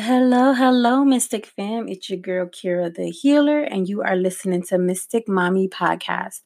Hello, 0.00 0.54
hello, 0.54 1.04
Mystic 1.04 1.44
fam. 1.44 1.86
It's 1.86 2.08
your 2.08 2.18
girl 2.18 2.46
Kira 2.46 2.94
the 2.94 3.10
Healer, 3.10 3.60
and 3.60 3.86
you 3.86 4.00
are 4.02 4.16
listening 4.16 4.62
to 4.64 4.78
Mystic 4.78 5.28
Mommy 5.28 5.68
Podcast. 5.68 6.40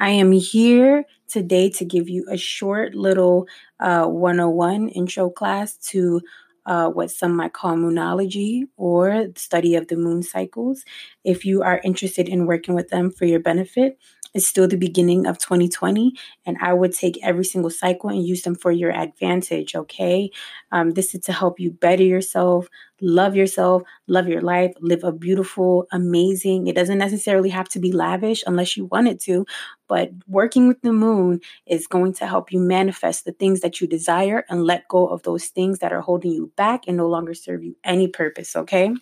I 0.00 0.08
am 0.10 0.32
here 0.32 1.04
today 1.28 1.68
to 1.70 1.84
give 1.84 2.08
you 2.08 2.24
a 2.30 2.38
short 2.38 2.94
little 2.94 3.46
uh, 3.78 4.06
101 4.06 4.88
intro 4.88 5.28
class 5.28 5.76
to 5.90 6.22
uh, 6.66 6.88
what 6.88 7.10
some 7.10 7.36
might 7.36 7.52
call 7.52 7.74
moonology 7.76 8.62
or 8.78 9.26
study 9.36 9.74
of 9.74 9.88
the 9.88 9.96
moon 9.96 10.22
cycles. 10.22 10.82
If 11.24 11.44
you 11.44 11.62
are 11.62 11.82
interested 11.84 12.26
in 12.28 12.46
working 12.46 12.74
with 12.74 12.88
them 12.88 13.10
for 13.10 13.26
your 13.26 13.40
benefit, 13.40 13.98
it's 14.34 14.46
still 14.46 14.66
the 14.68 14.76
beginning 14.76 15.26
of 15.26 15.38
2020, 15.38 16.14
and 16.44 16.56
I 16.60 16.72
would 16.72 16.92
take 16.92 17.18
every 17.22 17.44
single 17.44 17.70
cycle 17.70 18.10
and 18.10 18.26
use 18.26 18.42
them 18.42 18.54
for 18.56 18.72
your 18.72 18.90
advantage, 18.90 19.74
okay? 19.76 20.30
Um, 20.72 20.90
this 20.92 21.14
is 21.14 21.20
to 21.22 21.32
help 21.32 21.60
you 21.60 21.70
better 21.70 22.02
yourself, 22.02 22.68
love 23.00 23.36
yourself, 23.36 23.82
love 24.08 24.28
your 24.28 24.40
life, 24.42 24.72
live 24.80 25.04
a 25.04 25.12
beautiful, 25.12 25.86
amazing, 25.92 26.66
it 26.66 26.74
doesn't 26.74 26.98
necessarily 26.98 27.50
have 27.50 27.68
to 27.70 27.78
be 27.78 27.92
lavish 27.92 28.42
unless 28.46 28.76
you 28.76 28.86
want 28.86 29.08
it 29.08 29.20
to, 29.20 29.46
but 29.88 30.10
working 30.26 30.68
with 30.68 30.80
the 30.82 30.92
moon 30.92 31.40
is 31.66 31.86
going 31.86 32.12
to 32.14 32.26
help 32.26 32.52
you 32.52 32.60
manifest 32.60 33.24
the 33.24 33.32
things 33.32 33.60
that 33.60 33.80
you 33.80 33.86
desire 33.86 34.44
and 34.48 34.64
let 34.64 34.88
go 34.88 35.06
of 35.06 35.22
those 35.22 35.46
things 35.46 35.78
that 35.78 35.92
are 35.92 36.00
holding 36.00 36.32
you 36.32 36.52
back 36.56 36.82
and 36.86 36.96
no 36.96 37.08
longer 37.08 37.34
serve 37.34 37.62
you 37.62 37.76
any 37.84 38.08
purpose, 38.08 38.56
okay? 38.56 38.94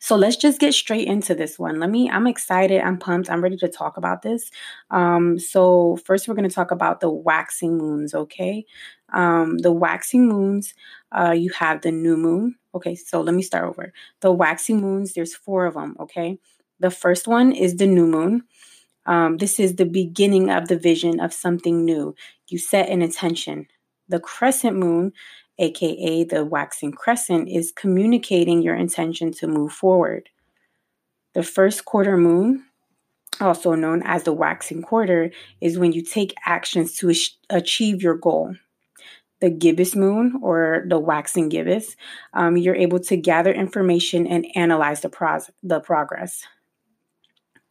So 0.00 0.16
let's 0.16 0.36
just 0.36 0.60
get 0.60 0.74
straight 0.74 1.08
into 1.08 1.34
this 1.34 1.58
one. 1.58 1.80
Let 1.80 1.90
me, 1.90 2.10
I'm 2.10 2.26
excited. 2.26 2.80
I'm 2.80 2.98
pumped. 2.98 3.30
I'm 3.30 3.42
ready 3.42 3.56
to 3.58 3.68
talk 3.68 3.96
about 3.96 4.22
this. 4.22 4.50
Um, 4.90 5.38
so, 5.38 5.96
first, 6.04 6.28
we're 6.28 6.34
going 6.34 6.48
to 6.48 6.54
talk 6.54 6.70
about 6.70 7.00
the 7.00 7.10
waxing 7.10 7.78
moons, 7.78 8.14
okay? 8.14 8.64
Um, 9.12 9.58
the 9.58 9.72
waxing 9.72 10.28
moons, 10.28 10.74
uh, 11.12 11.34
you 11.36 11.50
have 11.58 11.82
the 11.82 11.92
new 11.92 12.16
moon. 12.16 12.56
Okay, 12.74 12.94
so 12.94 13.20
let 13.20 13.34
me 13.34 13.42
start 13.42 13.64
over. 13.64 13.92
The 14.20 14.32
waxing 14.32 14.80
moons, 14.80 15.14
there's 15.14 15.34
four 15.34 15.66
of 15.66 15.74
them, 15.74 15.96
okay? 16.00 16.38
The 16.80 16.90
first 16.90 17.26
one 17.26 17.52
is 17.52 17.76
the 17.76 17.86
new 17.86 18.06
moon. 18.06 18.42
Um, 19.06 19.36
this 19.38 19.58
is 19.58 19.76
the 19.76 19.86
beginning 19.86 20.50
of 20.50 20.68
the 20.68 20.76
vision 20.76 21.20
of 21.20 21.32
something 21.32 21.84
new. 21.84 22.14
You 22.48 22.58
set 22.58 22.88
an 22.88 23.02
intention. 23.02 23.68
The 24.08 24.20
crescent 24.20 24.76
moon 24.76 25.12
aka 25.58 26.24
the 26.24 26.44
waxing 26.44 26.92
crescent, 26.92 27.48
is 27.48 27.72
communicating 27.72 28.62
your 28.62 28.76
intention 28.76 29.32
to 29.32 29.46
move 29.46 29.72
forward. 29.72 30.28
The 31.34 31.42
first 31.42 31.84
quarter 31.84 32.16
moon, 32.16 32.64
also 33.40 33.74
known 33.74 34.02
as 34.04 34.22
the 34.22 34.32
waxing 34.32 34.82
quarter, 34.82 35.30
is 35.60 35.78
when 35.78 35.92
you 35.92 36.02
take 36.02 36.34
actions 36.46 36.96
to 36.98 37.12
achieve 37.50 38.02
your 38.02 38.16
goal. 38.16 38.54
The 39.40 39.50
gibbous 39.50 39.94
moon 39.94 40.40
or 40.42 40.86
the 40.88 40.98
waxing 40.98 41.50
gibbous, 41.50 41.94
um, 42.32 42.56
you're 42.56 42.74
able 42.74 43.00
to 43.00 43.16
gather 43.18 43.52
information 43.52 44.26
and 44.26 44.46
analyze 44.54 45.02
the, 45.02 45.10
pros- 45.10 45.50
the 45.62 45.80
progress. 45.80 46.42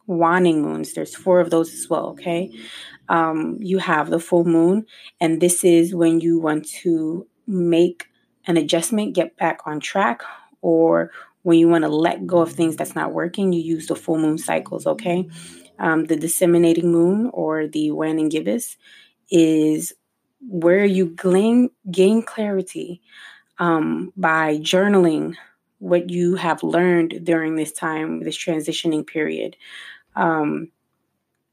Waning 0.06 0.62
moons, 0.62 0.92
there's 0.92 1.16
four 1.16 1.40
of 1.40 1.50
those 1.50 1.74
as 1.74 1.90
well, 1.90 2.10
okay? 2.10 2.52
Um, 3.08 3.58
you 3.60 3.78
have 3.78 4.10
the 4.10 4.20
full 4.20 4.44
moon, 4.44 4.86
and 5.20 5.40
this 5.40 5.64
is 5.64 5.92
when 5.92 6.20
you 6.20 6.38
want 6.38 6.68
to 6.82 7.26
make 7.46 8.08
an 8.46 8.56
adjustment, 8.56 9.14
get 9.14 9.36
back 9.36 9.60
on 9.66 9.80
track, 9.80 10.22
or 10.62 11.10
when 11.42 11.58
you 11.58 11.68
want 11.68 11.82
to 11.82 11.88
let 11.88 12.26
go 12.26 12.38
of 12.38 12.52
things 12.52 12.76
that's 12.76 12.94
not 12.94 13.12
working, 13.12 13.52
you 13.52 13.62
use 13.62 13.86
the 13.86 13.96
full 13.96 14.18
moon 14.18 14.38
cycles, 14.38 14.86
okay? 14.86 15.28
Um, 15.78 16.06
the 16.06 16.16
disseminating 16.16 16.90
moon 16.90 17.30
or 17.32 17.66
the 17.66 17.92
waning 17.92 18.28
gibbous 18.28 18.76
is 19.30 19.92
where 20.40 20.84
you 20.84 21.06
gain, 21.06 21.70
gain 21.90 22.22
clarity 22.22 23.02
um, 23.58 24.12
by 24.16 24.58
journaling 24.58 25.34
what 25.78 26.10
you 26.10 26.36
have 26.36 26.62
learned 26.62 27.24
during 27.24 27.54
this 27.54 27.72
time, 27.72 28.20
this 28.20 28.36
transitioning 28.36 29.06
period. 29.06 29.56
Um, 30.14 30.72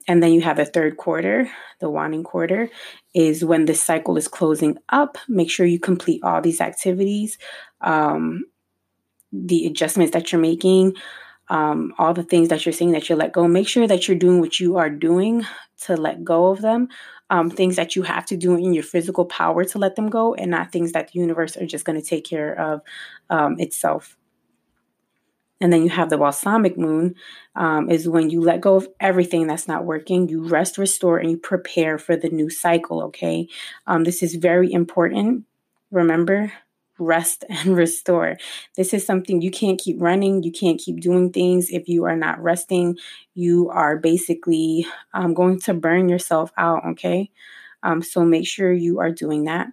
and 0.07 0.21
then 0.21 0.33
you 0.33 0.41
have 0.41 0.57
the 0.57 0.65
third 0.65 0.97
quarter, 0.97 1.49
the 1.79 1.89
waning 1.89 2.23
quarter, 2.23 2.69
is 3.13 3.45
when 3.45 3.65
this 3.65 3.81
cycle 3.81 4.17
is 4.17 4.27
closing 4.27 4.77
up. 4.89 5.17
Make 5.27 5.49
sure 5.49 5.65
you 5.65 5.79
complete 5.79 6.23
all 6.23 6.41
these 6.41 6.61
activities, 6.61 7.37
um, 7.81 8.45
the 9.31 9.65
adjustments 9.65 10.13
that 10.13 10.31
you're 10.31 10.41
making, 10.41 10.95
um, 11.49 11.93
all 11.97 12.13
the 12.13 12.23
things 12.23 12.49
that 12.49 12.65
you're 12.65 12.73
saying 12.73 12.91
that 12.91 13.09
you 13.09 13.15
let 13.15 13.33
go. 13.33 13.47
Make 13.47 13.67
sure 13.67 13.87
that 13.87 14.07
you're 14.07 14.17
doing 14.17 14.39
what 14.39 14.59
you 14.59 14.77
are 14.77 14.89
doing 14.89 15.45
to 15.81 15.95
let 15.95 16.23
go 16.23 16.47
of 16.47 16.61
them. 16.61 16.87
Um, 17.29 17.49
things 17.49 17.77
that 17.77 17.95
you 17.95 18.03
have 18.03 18.25
to 18.27 18.37
do 18.37 18.55
in 18.55 18.73
your 18.73 18.83
physical 18.83 19.25
power 19.25 19.63
to 19.65 19.79
let 19.79 19.95
them 19.95 20.09
go, 20.09 20.35
and 20.35 20.51
not 20.51 20.71
things 20.71 20.91
that 20.91 21.11
the 21.11 21.19
universe 21.19 21.57
are 21.57 21.65
just 21.65 21.83
going 21.83 21.99
to 21.99 22.05
take 22.05 22.25
care 22.25 22.53
of 22.59 22.81
um, 23.29 23.59
itself. 23.59 24.17
And 25.63 25.71
then 25.71 25.81
you 25.81 25.89
have 25.91 26.09
the 26.09 26.17
balsamic 26.17 26.77
moon, 26.77 27.15
um, 27.55 27.89
is 27.89 28.09
when 28.09 28.29
you 28.29 28.41
let 28.41 28.59
go 28.59 28.75
of 28.75 28.89
everything 28.99 29.47
that's 29.47 29.65
not 29.65 29.85
working, 29.85 30.27
you 30.27 30.45
rest, 30.45 30.77
restore, 30.77 31.17
and 31.19 31.31
you 31.31 31.37
prepare 31.37 31.97
for 31.97 32.17
the 32.17 32.27
new 32.27 32.49
cycle. 32.49 33.01
Okay. 33.03 33.47
Um, 33.87 34.03
this 34.03 34.21
is 34.21 34.35
very 34.35 34.73
important. 34.73 35.45
Remember, 35.89 36.51
rest 36.99 37.45
and 37.49 37.77
restore. 37.77 38.35
This 38.75 38.93
is 38.93 39.05
something 39.05 39.41
you 39.41 39.51
can't 39.51 39.79
keep 39.79 40.01
running. 40.01 40.43
You 40.43 40.51
can't 40.51 40.81
keep 40.81 40.99
doing 40.99 41.31
things 41.31 41.69
if 41.69 41.87
you 41.87 42.03
are 42.03 42.17
not 42.17 42.43
resting. 42.43 42.97
You 43.33 43.69
are 43.69 43.95
basically 43.95 44.85
um, 45.13 45.33
going 45.33 45.61
to 45.61 45.73
burn 45.73 46.09
yourself 46.09 46.51
out. 46.57 46.83
Okay. 46.87 47.31
Um, 47.83 48.01
so 48.01 48.25
make 48.25 48.45
sure 48.45 48.73
you 48.73 48.99
are 48.99 49.11
doing 49.11 49.45
that. 49.45 49.67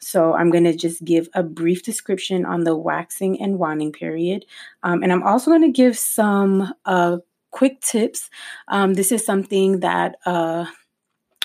So 0.00 0.34
I'm 0.34 0.50
going 0.50 0.64
to 0.64 0.74
just 0.74 1.04
give 1.04 1.28
a 1.34 1.42
brief 1.42 1.82
description 1.82 2.46
on 2.46 2.64
the 2.64 2.76
waxing 2.76 3.40
and 3.40 3.58
waning 3.58 3.92
period. 3.92 4.46
Um, 4.82 5.02
and 5.02 5.12
I'm 5.12 5.22
also 5.22 5.50
going 5.50 5.62
to 5.62 5.70
give 5.70 5.98
some 5.98 6.72
uh, 6.84 7.18
quick 7.50 7.80
tips. 7.80 8.30
Um, 8.68 8.94
this 8.94 9.12
is 9.12 9.24
something 9.24 9.80
that, 9.80 10.16
uh, 10.24 10.66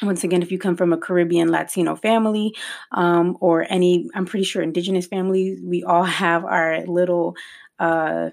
once 0.01 0.23
again, 0.23 0.41
if 0.41 0.51
you 0.51 0.59
come 0.59 0.75
from 0.75 0.93
a 0.93 0.97
Caribbean 0.97 1.49
Latino 1.49 1.95
family 1.95 2.55
um, 2.91 3.37
or 3.39 3.65
any, 3.69 4.09
I'm 4.13 4.25
pretty 4.25 4.45
sure 4.45 4.61
indigenous 4.61 5.07
families, 5.07 5.59
we 5.63 5.83
all 5.83 6.03
have 6.03 6.45
our 6.45 6.85
little 6.85 7.35
uh, 7.79 8.29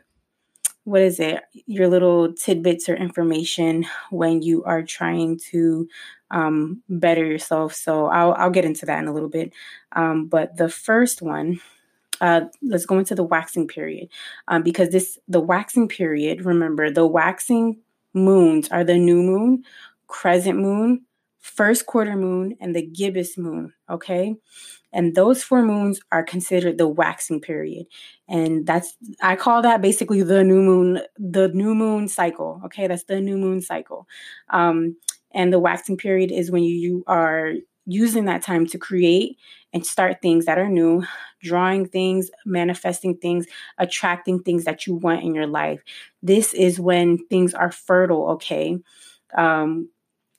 what 0.85 1.01
is 1.01 1.21
it 1.21 1.43
your 1.67 1.89
little 1.89 2.33
tidbits 2.33 2.89
or 2.89 2.95
information 2.95 3.87
when 4.11 4.43
you 4.43 4.65
are 4.65 4.83
trying 4.83 5.39
to 5.51 5.89
um, 6.31 6.83
better 6.89 7.25
yourself? 7.25 7.75
So 7.75 8.07
I'll, 8.07 8.33
I'll 8.33 8.51
get 8.51 8.65
into 8.65 8.87
that 8.87 8.99
in 8.99 9.09
a 9.09 9.13
little 9.13 9.29
bit. 9.29 9.53
Um, 9.93 10.27
but 10.27 10.57
the 10.57 10.69
first 10.69 11.23
one 11.23 11.61
uh, 12.21 12.43
let's 12.63 12.87
go 12.87 12.99
into 12.99 13.17
the 13.17 13.25
waxing 13.25 13.67
period. 13.67 14.09
Um, 14.47 14.63
because 14.63 14.91
this 14.91 15.19
the 15.29 15.41
waxing 15.41 15.89
period 15.89 16.45
remember 16.45 16.91
the 16.91 17.07
waxing 17.07 17.79
moons 18.15 18.69
are 18.69 18.85
the 18.85 18.97
new 18.97 19.23
moon 19.23 19.65
crescent 20.07 20.59
moon 20.59 21.03
first 21.43 21.85
quarter 21.85 22.17
moon 22.17 22.57
and 22.61 22.75
the 22.75 22.87
gibbous 22.87 23.37
moon 23.37 23.75
okay 23.91 24.35
and 24.93 25.15
those 25.15 25.43
four 25.43 25.63
moons 25.63 26.01
are 26.13 26.23
considered 26.23 26.77
the 26.77 26.87
waxing 26.87 27.41
period. 27.41 27.87
And 28.29 28.67
that's, 28.67 28.95
I 29.23 29.37
call 29.37 29.63
that 29.63 29.81
basically 29.81 30.23
the 30.23 30.45
new 30.45 30.61
moon, 30.61 31.01
the 31.17 31.49
new 31.49 31.75
moon 31.75 32.09
cycle. 32.09 32.61
Okay. 32.67 32.87
That's 32.87 33.05
the 33.05 33.21
new 33.21 33.39
moon 33.39 33.63
cycle. 33.63 34.07
Um, 34.51 34.97
and 35.33 35.53
the 35.53 35.59
waxing 35.59 35.97
period 35.97 36.31
is 36.31 36.51
when 36.51 36.63
you, 36.63 36.75
you 36.75 37.05
are 37.07 37.53
using 37.87 38.27
that 38.27 38.43
time 38.43 38.67
to 38.67 38.79
create 38.79 39.39
and 39.73 39.85
start 39.85 40.21
things 40.21 40.45
that 40.45 40.59
are 40.59 40.69
new, 40.69 41.05
drawing 41.43 41.89
things, 41.89 42.31
manifesting 42.45 43.17
things, 43.17 43.47
attracting 43.79 44.43
things 44.43 44.65
that 44.65 44.87
you 44.87 44.95
want 44.95 45.23
in 45.23 45.35
your 45.35 45.47
life. 45.47 45.83
This 46.23 46.53
is 46.53 46.79
when 46.79 47.19
things 47.29 47.55
are 47.55 47.73
fertile, 47.73 48.33
okay? 48.33 48.79
Um, 49.37 49.89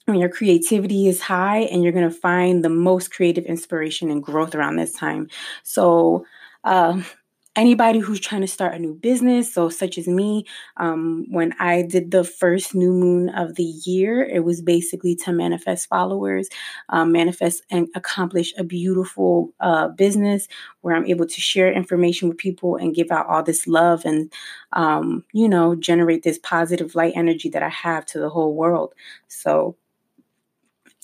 when 0.06 0.20
your 0.20 0.30
creativity 0.30 1.08
is 1.08 1.22
high 1.22 1.60
and 1.62 1.84
you're 1.84 1.94
going 1.94 2.10
to 2.10 2.16
find 2.16 2.64
the 2.64 2.70
most 2.70 3.12
creative 3.12 3.46
inspiration 3.46 4.12
and 4.12 4.24
growth 4.24 4.54
around 4.56 4.76
this 4.76 4.94
time. 4.94 5.30
So, 5.64 6.26
uh, 6.64 7.02
anybody 7.56 8.00
who's 8.00 8.20
trying 8.20 8.42
to 8.42 8.48
start 8.48 8.74
a 8.74 8.80
new 8.80 8.96
business, 8.96 9.54
so 9.54 9.70
such 9.70 9.98
as 9.98 10.08
me, 10.08 10.44
um, 10.78 11.26
when 11.30 11.54
I 11.60 11.84
did 11.84 12.10
the 12.12 12.24
first 12.24 12.74
new 12.74 12.92
moon 12.92 13.30
of 13.30 13.56
the 13.56 13.64
year, 13.64 14.24
it 14.24 14.44
was 14.44 14.62
basically 14.62 15.16
to 15.18 15.32
manifest 15.32 15.88
followers, 15.88 16.50
um, 16.90 17.12
manifest 17.12 17.64
and 17.70 17.88
accomplish 17.96 18.54
a 18.58 18.64
beautiful 18.64 19.54
uh, 19.60 19.90
business 19.90 20.48
where 20.82 20.96
I'm 20.96 21.06
able 21.06 21.28
to 21.28 21.42
share 21.42 21.72
information 21.72 22.28
with 22.28 22.38
people 22.38 22.76
and 22.76 22.96
give 22.96 23.12
out 23.12 23.28
all 23.28 23.44
this 23.44 23.68
love 23.68 24.04
and, 24.04 24.32
um, 24.74 25.24
you 25.32 25.48
know, 25.48 25.76
generate 25.76 26.24
this 26.24 26.40
positive 26.40 26.96
light 26.96 27.14
energy 27.16 27.50
that 27.50 27.64
I 27.64 27.70
have 27.70 28.06
to 28.08 28.20
the 28.20 28.30
whole 28.30 28.56
world. 28.56 28.94
So, 29.28 29.76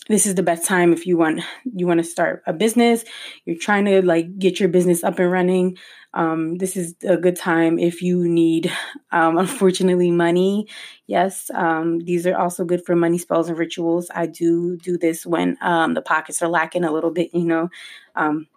this 0.09 0.25
is 0.25 0.35
the 0.35 0.43
best 0.43 0.65
time 0.65 0.91
if 0.91 1.05
you 1.05 1.15
want 1.17 1.41
you 1.63 1.87
want 1.87 1.99
to 1.99 2.03
start 2.03 2.43
a 2.47 2.51
business. 2.51 3.05
You're 3.45 3.57
trying 3.57 3.85
to 3.85 4.01
like 4.05 4.37
get 4.37 4.59
your 4.59 4.67
business 4.67 5.03
up 5.03 5.19
and 5.19 5.31
running. 5.31 5.77
Um, 6.15 6.57
this 6.57 6.75
is 6.75 6.95
a 7.07 7.15
good 7.15 7.35
time 7.35 7.77
if 7.77 8.01
you 8.01 8.27
need 8.27 8.71
um, 9.11 9.37
unfortunately 9.45 10.11
money. 10.11 10.67
Yes 11.05 11.49
um, 11.53 11.99
these 11.99 12.25
are 12.27 12.37
also 12.37 12.65
good 12.65 12.83
for 12.85 12.95
money 12.95 13.19
spells 13.19 13.47
and 13.47 13.57
rituals. 13.57 14.09
I 14.13 14.25
do 14.25 14.77
do 14.77 14.97
this 14.97 15.25
when 15.25 15.57
um, 15.61 15.93
the 15.93 16.01
pockets 16.01 16.41
are 16.41 16.49
lacking 16.49 16.83
a 16.83 16.91
little 16.91 17.11
bit 17.11 17.29
you 17.33 17.45
know. 17.45 17.69
Um, 18.15 18.47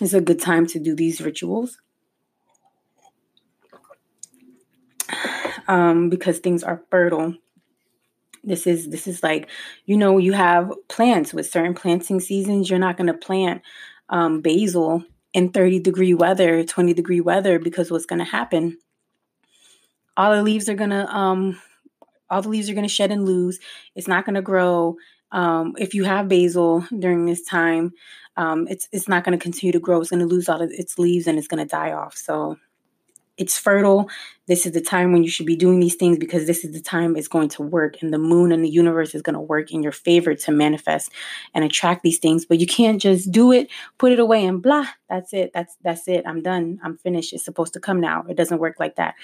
it's 0.00 0.12
a 0.14 0.20
good 0.20 0.40
time 0.40 0.66
to 0.68 0.78
do 0.78 0.94
these 0.94 1.20
rituals. 1.20 1.78
Um, 5.68 6.10
because 6.10 6.40
things 6.40 6.64
are 6.64 6.82
fertile. 6.90 7.36
This 8.44 8.66
is 8.66 8.88
this 8.88 9.06
is 9.06 9.22
like, 9.22 9.48
you 9.86 9.96
know, 9.96 10.18
you 10.18 10.32
have 10.32 10.72
plants 10.88 11.32
with 11.32 11.50
certain 11.50 11.74
planting 11.74 12.20
seasons. 12.20 12.68
You're 12.68 12.78
not 12.78 12.96
going 12.96 13.06
to 13.06 13.14
plant 13.14 13.62
um, 14.08 14.40
basil 14.40 15.04
in 15.32 15.50
30 15.50 15.80
degree 15.80 16.14
weather, 16.14 16.64
20 16.64 16.92
degree 16.94 17.20
weather, 17.20 17.58
because 17.58 17.90
what's 17.90 18.06
going 18.06 18.18
to 18.18 18.24
happen? 18.24 18.78
All 20.16 20.34
the 20.34 20.42
leaves 20.42 20.68
are 20.68 20.74
going 20.74 20.90
to 20.90 21.06
um, 21.14 21.60
all 22.28 22.42
the 22.42 22.48
leaves 22.48 22.68
are 22.68 22.74
going 22.74 22.86
to 22.86 22.92
shed 22.92 23.12
and 23.12 23.24
lose. 23.24 23.60
It's 23.94 24.08
not 24.08 24.24
going 24.24 24.34
to 24.34 24.42
grow. 24.42 24.96
Um, 25.30 25.74
if 25.78 25.94
you 25.94 26.04
have 26.04 26.28
basil 26.28 26.86
during 26.98 27.26
this 27.26 27.42
time, 27.42 27.92
um, 28.36 28.66
it's 28.68 28.88
it's 28.92 29.08
not 29.08 29.24
going 29.24 29.38
to 29.38 29.42
continue 29.42 29.72
to 29.72 29.80
grow. 29.80 30.00
It's 30.00 30.10
going 30.10 30.20
to 30.20 30.26
lose 30.26 30.48
all 30.48 30.60
of 30.60 30.70
its 30.70 30.98
leaves 30.98 31.26
and 31.26 31.38
it's 31.38 31.48
going 31.48 31.66
to 31.66 31.70
die 31.70 31.92
off. 31.92 32.16
So 32.16 32.58
it's 33.38 33.58
fertile. 33.58 34.08
This 34.46 34.66
is 34.66 34.72
the 34.72 34.80
time 34.80 35.12
when 35.12 35.22
you 35.22 35.30
should 35.30 35.46
be 35.46 35.56
doing 35.56 35.80
these 35.80 35.94
things 35.94 36.18
because 36.18 36.46
this 36.46 36.64
is 36.64 36.72
the 36.72 36.80
time 36.80 37.16
it's 37.16 37.28
going 37.28 37.48
to 37.50 37.62
work, 37.62 38.02
and 38.02 38.12
the 38.12 38.18
moon 38.18 38.52
and 38.52 38.64
the 38.64 38.68
universe 38.68 39.14
is 39.14 39.22
going 39.22 39.34
to 39.34 39.40
work 39.40 39.72
in 39.72 39.82
your 39.82 39.92
favor 39.92 40.34
to 40.34 40.52
manifest 40.52 41.10
and 41.54 41.64
attract 41.64 42.02
these 42.02 42.18
things. 42.18 42.44
But 42.44 42.60
you 42.60 42.66
can't 42.66 43.00
just 43.00 43.32
do 43.32 43.52
it, 43.52 43.68
put 43.98 44.12
it 44.12 44.18
away, 44.18 44.44
and 44.44 44.62
blah. 44.62 44.86
That's 45.08 45.32
it. 45.32 45.52
That's 45.54 45.76
that's 45.82 46.08
it. 46.08 46.24
I'm 46.26 46.42
done. 46.42 46.80
I'm 46.82 46.98
finished. 46.98 47.32
It's 47.32 47.44
supposed 47.44 47.72
to 47.74 47.80
come 47.80 48.00
now. 48.00 48.24
It 48.28 48.36
doesn't 48.36 48.58
work 48.58 48.76
like 48.78 48.96
that 48.96 49.14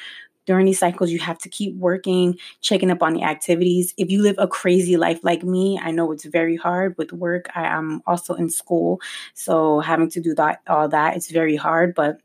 during 0.49 0.65
these 0.65 0.79
cycles, 0.79 1.11
you 1.11 1.19
have 1.19 1.37
to 1.37 1.51
keep 1.51 1.77
working, 1.77 2.39
checking 2.63 2.91
up 2.91 3.03
on 3.03 3.13
the 3.13 3.23
activities. 3.23 3.93
If 3.99 4.11
you 4.11 4.23
live 4.23 4.37
a 4.39 4.49
crazy 4.49 4.97
life 4.97 5.21
like 5.23 5.43
me, 5.43 5.79
I 5.79 5.91
know 5.91 6.11
it's 6.11 6.25
very 6.25 6.57
hard 6.57 6.97
with 6.97 7.13
work. 7.13 7.51
I 7.55 7.67
am 7.67 8.01
also 8.07 8.33
in 8.33 8.49
school, 8.49 8.99
so 9.35 9.81
having 9.81 10.09
to 10.09 10.23
do 10.23 10.35
that 10.37 10.63
all 10.67 10.89
that 10.89 11.17
it's 11.17 11.31
very 11.31 11.55
hard, 11.55 11.95
but 11.95 12.23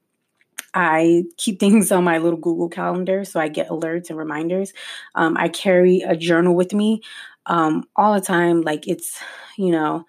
I 0.73 1.23
keep 1.37 1.59
things 1.59 1.91
on 1.91 2.03
my 2.03 2.17
little 2.17 2.39
Google 2.39 2.69
Calendar 2.69 3.25
so 3.25 3.39
I 3.39 3.47
get 3.47 3.69
alerts 3.69 4.09
and 4.09 4.17
reminders. 4.17 4.73
Um, 5.15 5.35
I 5.37 5.49
carry 5.49 6.01
a 6.01 6.15
journal 6.15 6.55
with 6.55 6.73
me 6.73 7.01
um, 7.45 7.83
all 7.95 8.13
the 8.13 8.21
time, 8.21 8.61
like 8.61 8.87
it's, 8.87 9.19
you 9.57 9.71
know, 9.71 10.05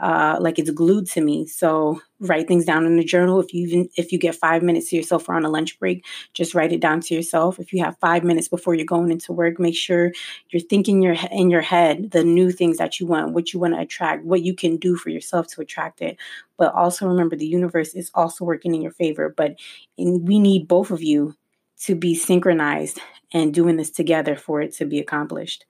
uh, 0.00 0.38
like 0.40 0.58
it's 0.58 0.70
glued 0.70 1.06
to 1.06 1.20
me. 1.20 1.46
So 1.46 2.00
write 2.20 2.48
things 2.48 2.64
down 2.64 2.86
in 2.86 2.98
a 2.98 3.04
journal. 3.04 3.38
If 3.40 3.52
you 3.52 3.66
even 3.66 3.88
if 3.96 4.12
you 4.12 4.18
get 4.18 4.34
five 4.34 4.62
minutes 4.62 4.88
to 4.90 4.96
yourself 4.96 5.28
or 5.28 5.34
on 5.34 5.44
a 5.44 5.50
lunch 5.50 5.78
break, 5.78 6.04
just 6.32 6.54
write 6.54 6.72
it 6.72 6.80
down 6.80 7.00
to 7.02 7.14
yourself. 7.14 7.58
If 7.58 7.72
you 7.72 7.84
have 7.84 7.98
five 7.98 8.24
minutes 8.24 8.48
before 8.48 8.74
you're 8.74 8.86
going 8.86 9.10
into 9.10 9.32
work, 9.32 9.60
make 9.60 9.76
sure 9.76 10.12
you're 10.48 10.60
thinking 10.60 11.02
your 11.02 11.16
in 11.30 11.50
your 11.50 11.60
head 11.60 12.12
the 12.12 12.24
new 12.24 12.50
things 12.50 12.78
that 12.78 12.98
you 12.98 13.06
want, 13.06 13.32
what 13.32 13.52
you 13.52 13.60
want 13.60 13.74
to 13.74 13.80
attract, 13.80 14.24
what 14.24 14.42
you 14.42 14.54
can 14.54 14.78
do 14.78 14.96
for 14.96 15.10
yourself 15.10 15.46
to 15.48 15.60
attract 15.60 16.00
it. 16.00 16.16
But 16.56 16.74
also 16.74 17.06
remember, 17.06 17.36
the 17.36 17.46
universe 17.46 17.94
is 17.94 18.10
also 18.14 18.44
working 18.44 18.74
in 18.74 18.82
your 18.82 18.92
favor. 18.92 19.28
But 19.28 19.56
in, 19.98 20.24
we 20.24 20.38
need 20.38 20.66
both 20.66 20.90
of 20.90 21.02
you 21.02 21.36
to 21.80 21.94
be 21.94 22.14
synchronized 22.14 23.00
and 23.32 23.54
doing 23.54 23.76
this 23.76 23.90
together 23.90 24.36
for 24.36 24.60
it 24.60 24.72
to 24.76 24.84
be 24.86 24.98
accomplished. 24.98 25.66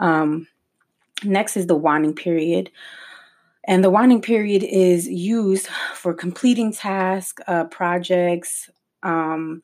Um, 0.00 0.48
next 1.24 1.56
is 1.56 1.66
the 1.66 1.76
waning 1.76 2.14
period 2.14 2.70
and 3.68 3.84
the 3.84 3.90
waning 3.90 4.22
period 4.22 4.64
is 4.64 5.06
used 5.06 5.68
for 5.94 6.14
completing 6.14 6.72
tasks, 6.72 7.42
uh, 7.46 7.64
projects, 7.64 8.70
um, 9.02 9.62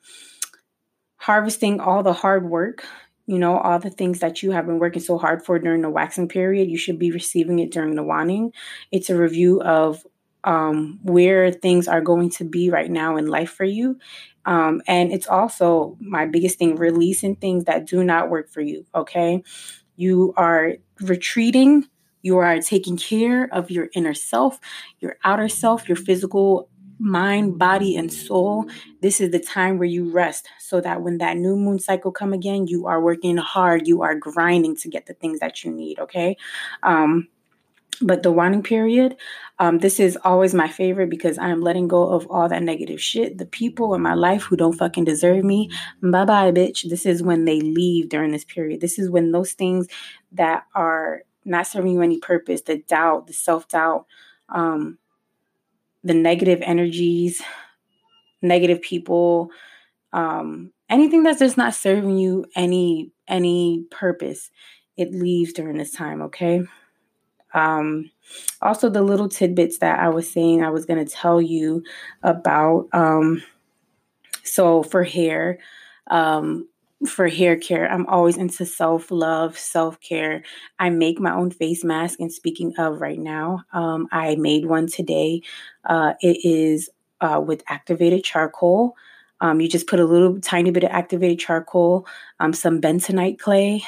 harvesting 1.17 1.79
all 1.79 2.03
the 2.03 2.13
hard 2.13 2.47
work, 2.47 2.85
you 3.25 3.39
know, 3.39 3.57
all 3.57 3.79
the 3.79 3.89
things 3.89 4.19
that 4.19 4.43
you 4.43 4.51
have 4.51 4.67
been 4.67 4.77
working 4.77 5.01
so 5.01 5.17
hard 5.17 5.43
for 5.43 5.57
during 5.57 5.81
the 5.81 5.89
waxing 5.89 6.27
period. 6.27 6.69
You 6.69 6.77
should 6.77 6.99
be 6.99 7.09
receiving 7.09 7.57
it 7.57 7.71
during 7.71 7.95
the 7.95 8.03
waning. 8.03 8.53
It's 8.91 9.09
a 9.09 9.17
review 9.17 9.59
of 9.63 10.05
um, 10.43 10.99
where 11.01 11.51
things 11.51 11.87
are 11.87 12.01
going 12.01 12.29
to 12.29 12.43
be 12.43 12.69
right 12.69 12.91
now 12.91 13.17
in 13.17 13.25
life 13.25 13.49
for 13.49 13.65
you. 13.65 13.97
Um, 14.45 14.83
and 14.85 15.11
it's 15.11 15.27
also 15.27 15.97
my 15.99 16.27
biggest 16.27 16.59
thing 16.59 16.75
releasing 16.75 17.37
things 17.37 17.63
that 17.63 17.87
do 17.87 18.03
not 18.03 18.29
work 18.29 18.51
for 18.51 18.61
you. 18.61 18.85
Okay. 18.93 19.41
You 19.95 20.35
are 20.37 20.73
retreating 21.01 21.87
you 22.25 22.39
are 22.39 22.59
taking 22.59 22.97
care 22.97 23.47
of 23.53 23.69
your 23.69 23.89
inner 23.93 24.15
self, 24.15 24.59
your 24.99 25.15
outer 25.23 25.47
self, 25.47 25.87
your 25.87 25.95
physical 25.95 26.67
mind, 26.97 27.59
body, 27.59 27.95
and 27.95 28.11
soul. 28.11 28.65
This 29.01 29.21
is 29.21 29.29
the 29.29 29.37
time 29.37 29.77
where 29.77 29.87
you 29.87 30.09
rest 30.09 30.49
so 30.57 30.81
that 30.81 31.03
when 31.03 31.19
that 31.19 31.37
new 31.37 31.55
moon 31.55 31.77
cycle 31.77 32.11
come 32.11 32.33
again, 32.33 32.65
you 32.65 32.87
are 32.87 32.99
working 32.99 33.37
hard, 33.37 33.87
you 33.87 34.01
are 34.01 34.15
grinding 34.15 34.75
to 34.77 34.89
get 34.89 35.05
the 35.05 35.13
things 35.13 35.39
that 35.39 35.63
you 35.63 35.71
need, 35.71 35.99
okay? 35.99 36.35
Um, 36.81 37.27
but 38.01 38.23
the 38.23 38.31
waning 38.31 38.63
period, 38.63 39.15
um, 39.59 39.77
this 39.77 39.99
is 39.99 40.17
always 40.23 40.55
my 40.55 40.67
favorite 40.67 41.11
because 41.11 41.37
I 41.37 41.49
am 41.49 41.61
letting 41.61 41.87
go 41.87 42.09
of 42.09 42.25
all 42.31 42.49
that 42.49 42.63
negative 42.63 42.99
shit. 42.99 43.37
The 43.37 43.45
people 43.45 43.93
in 43.93 44.01
my 44.01 44.15
life 44.15 44.41
who 44.41 44.57
don't 44.57 44.73
fucking 44.73 45.05
deserve 45.05 45.45
me, 45.45 45.69
bye 46.01 46.25
bye, 46.25 46.51
bitch. 46.51 46.89
This 46.89 47.05
is 47.05 47.21
when 47.21 47.45
they 47.45 47.61
leave 47.61 48.09
during 48.09 48.31
this 48.31 48.45
period. 48.45 48.81
This 48.81 48.97
is 48.97 49.11
when 49.11 49.31
those 49.31 49.53
things 49.53 49.87
that 50.31 50.63
are 50.73 51.21
not 51.45 51.67
serving 51.67 51.93
you 51.93 52.01
any 52.01 52.19
purpose, 52.19 52.61
the 52.61 52.77
doubt, 52.79 53.27
the 53.27 53.33
self 53.33 53.67
doubt, 53.67 54.05
um, 54.49 54.97
the 56.03 56.13
negative 56.13 56.59
energies, 56.61 57.41
negative 58.41 58.81
people, 58.81 59.49
um, 60.13 60.71
anything 60.89 61.23
that's 61.23 61.39
just 61.39 61.57
not 61.57 61.75
serving 61.75 62.17
you 62.17 62.45
any 62.55 63.11
any 63.27 63.85
purpose, 63.91 64.49
it 64.97 65.11
leaves 65.11 65.53
during 65.53 65.77
this 65.77 65.91
time. 65.91 66.21
Okay. 66.23 66.63
Um, 67.53 68.11
also, 68.61 68.89
the 68.89 69.01
little 69.01 69.29
tidbits 69.29 69.77
that 69.77 69.99
I 69.99 70.09
was 70.09 70.29
saying, 70.29 70.63
I 70.63 70.69
was 70.69 70.85
going 70.85 71.03
to 71.03 71.11
tell 71.11 71.41
you 71.41 71.83
about. 72.21 72.87
Um, 72.91 73.41
so 74.43 74.83
for 74.83 75.03
hair, 75.03 75.59
um, 76.07 76.67
for 77.05 77.27
hair 77.27 77.57
care, 77.57 77.89
I'm 77.89 78.05
always 78.07 78.37
into 78.37 78.65
self 78.65 79.11
love, 79.11 79.57
self 79.57 79.99
care. 79.99 80.43
I 80.79 80.89
make 80.89 81.19
my 81.19 81.33
own 81.33 81.51
face 81.51 81.83
mask. 81.83 82.19
And 82.19 82.31
speaking 82.31 82.73
of 82.77 83.01
right 83.01 83.19
now, 83.19 83.63
um, 83.73 84.07
I 84.11 84.35
made 84.35 84.65
one 84.65 84.87
today. 84.87 85.41
Uh, 85.83 86.13
it 86.21 86.37
is 86.43 86.89
uh, 87.21 87.41
with 87.45 87.63
activated 87.67 88.23
charcoal. 88.23 88.95
Um, 89.41 89.59
you 89.59 89.67
just 89.67 89.87
put 89.87 89.99
a 89.99 90.05
little 90.05 90.39
tiny 90.39 90.71
bit 90.71 90.83
of 90.83 90.91
activated 90.91 91.39
charcoal, 91.39 92.07
um, 92.39 92.53
some 92.53 92.79
bentonite 92.79 93.39
clay, 93.39 93.83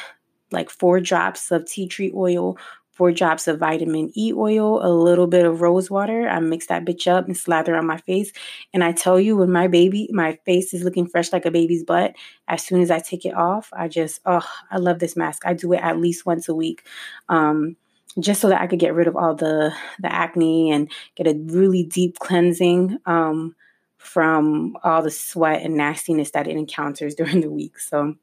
like 0.51 0.69
four 0.69 0.99
drops 0.99 1.51
of 1.51 1.65
tea 1.65 1.87
tree 1.87 2.11
oil, 2.15 2.57
four 2.97 3.11
drops 3.11 3.47
of 3.47 3.59
vitamin 3.59 4.11
E 4.15 4.33
oil, 4.33 4.83
a 4.83 4.89
little 4.89 5.27
bit 5.27 5.45
of 5.45 5.61
rose 5.61 5.89
water. 5.89 6.27
I 6.27 6.39
mix 6.39 6.65
that 6.67 6.83
bitch 6.83 7.07
up 7.07 7.27
and 7.27 7.38
slather 7.38 7.75
on 7.75 7.85
my 7.85 7.97
face. 7.97 8.31
And 8.73 8.83
I 8.83 8.91
tell 8.91 9.19
you, 9.19 9.38
when 9.38 9.51
my 9.51 9.67
baby, 9.67 10.09
my 10.11 10.39
face 10.45 10.73
is 10.73 10.83
looking 10.83 11.07
fresh 11.07 11.31
like 11.31 11.45
a 11.45 11.51
baby's 11.51 11.83
butt, 11.83 12.15
as 12.47 12.63
soon 12.63 12.81
as 12.81 12.89
I 12.89 12.99
take 12.99 13.23
it 13.23 13.35
off, 13.35 13.69
I 13.71 13.87
just, 13.87 14.19
oh, 14.25 14.45
I 14.71 14.77
love 14.77 14.97
this 14.97 15.16
mask. 15.16 15.44
I 15.45 15.54
do 15.54 15.73
it 15.73 15.81
at 15.83 15.99
least 15.99 16.25
once 16.25 16.49
a 16.49 16.56
week. 16.56 16.83
Um, 17.30 17.77
just 18.19 18.42
so 18.42 18.49
that 18.49 18.61
I 18.61 18.68
could 18.68 18.80
get 18.80 18.95
rid 18.95 19.07
of 19.07 19.16
all 19.16 19.35
the 19.35 19.71
the 19.99 20.11
acne 20.11 20.71
and 20.71 20.92
get 21.16 21.27
a 21.27 21.39
really 21.45 21.83
deep 21.83 22.18
cleansing 22.18 22.97
um, 23.06 23.56
from 23.97 24.75
all 24.83 25.04
the 25.04 25.11
sweat 25.11 25.61
and 25.61 25.77
nastiness 25.77 26.31
that 26.31 26.47
it 26.47 26.57
encounters 26.57 27.13
during 27.19 27.42
the 27.42 27.51
week. 27.51 27.77
So 27.80 28.16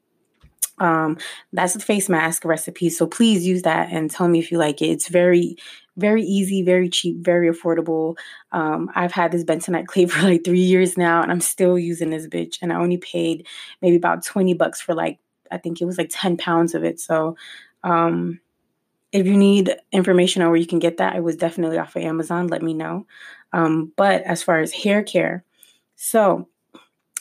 um, 0.79 1.17
that's 1.53 1.73
the 1.73 1.79
face 1.79 2.09
mask 2.09 2.45
recipe. 2.45 2.89
So 2.89 3.07
please 3.07 3.45
use 3.45 3.61
that 3.63 3.89
and 3.91 4.09
tell 4.11 4.27
me 4.27 4.39
if 4.39 4.51
you 4.51 4.57
like 4.57 4.81
it. 4.81 4.87
It's 4.87 5.07
very, 5.07 5.57
very 5.97 6.23
easy, 6.23 6.63
very 6.63 6.89
cheap, 6.89 7.17
very 7.17 7.49
affordable. 7.49 8.17
Um, 8.51 8.89
I've 8.95 9.11
had 9.11 9.31
this 9.31 9.43
bentonite 9.43 9.87
clay 9.87 10.05
for 10.07 10.21
like 10.23 10.43
three 10.43 10.59
years 10.59 10.97
now, 10.97 11.21
and 11.21 11.31
I'm 11.31 11.41
still 11.41 11.79
using 11.79 12.09
this 12.09 12.27
bitch. 12.27 12.57
And 12.61 12.73
I 12.73 12.77
only 12.77 12.97
paid 12.97 13.47
maybe 13.81 13.95
about 13.95 14.23
20 14.23 14.53
bucks 14.53 14.81
for 14.81 14.93
like, 14.93 15.19
I 15.51 15.57
think 15.57 15.81
it 15.81 15.85
was 15.85 15.97
like 15.97 16.09
10 16.11 16.37
pounds 16.37 16.73
of 16.73 16.83
it. 16.83 16.99
So, 16.99 17.37
um, 17.83 18.39
if 19.11 19.25
you 19.25 19.37
need 19.37 19.73
information 19.93 20.41
on 20.41 20.49
where 20.49 20.57
you 20.57 20.67
can 20.67 20.79
get 20.79 20.97
that, 20.97 21.15
it 21.15 21.23
was 21.23 21.37
definitely 21.37 21.77
off 21.77 21.95
of 21.95 22.01
Amazon. 22.01 22.47
Let 22.47 22.61
me 22.61 22.73
know. 22.73 23.05
Um, 23.53 23.93
but 23.95 24.23
as 24.23 24.43
far 24.43 24.59
as 24.59 24.73
hair 24.73 25.03
care, 25.03 25.45
so 25.95 26.49